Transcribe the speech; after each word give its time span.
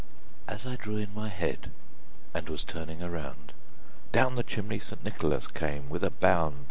As 0.47 0.65
I 0.65 0.77
drew 0.77 0.97
in 0.97 1.13
my 1.13 1.29
head, 1.29 1.69
and 2.33 2.49
was 2.49 2.63
turning 2.63 3.03
around, 3.03 3.53
Down 4.11 4.33
the 4.33 4.41
chimney 4.41 4.79
St. 4.79 5.03
Nicholas 5.03 5.45
came 5.45 5.91
with 5.91 6.03
a 6.03 6.09
bound. 6.09 6.55